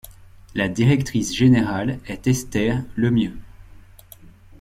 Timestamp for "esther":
2.25-2.81